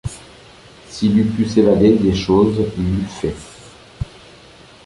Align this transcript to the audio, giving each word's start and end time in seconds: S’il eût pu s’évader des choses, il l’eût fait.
S’il 0.89 1.19
eût 1.19 1.25
pu 1.29 1.45
s’évader 1.45 1.95
des 1.95 2.15
choses, 2.15 2.57
il 2.75 2.97
l’eût 3.01 3.05
fait. 3.05 3.35